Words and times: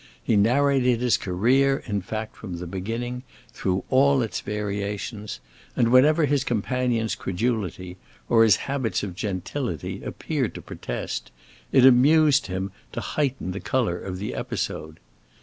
He 0.23 0.35
narrated 0.35 0.99
his 0.99 1.15
career, 1.15 1.83
in 1.85 2.01
fact, 2.01 2.35
from 2.35 2.57
the 2.57 2.65
beginning, 2.65 3.21
through 3.53 3.83
all 3.91 4.23
its 4.23 4.41
variations, 4.41 5.39
and 5.75 5.91
whenever 5.91 6.25
his 6.25 6.43
companion's 6.43 7.13
credulity, 7.13 7.97
or 8.27 8.43
his 8.43 8.55
habits 8.65 9.03
of 9.03 9.13
gentility, 9.13 10.01
appeared 10.01 10.55
to 10.55 10.61
protest, 10.63 11.29
it 11.71 11.85
amused 11.85 12.47
him 12.47 12.71
to 12.93 12.99
heighten 12.99 13.51
the 13.51 13.59
color 13.59 13.99
of 13.99 14.17
the 14.17 14.33
episode. 14.33 14.99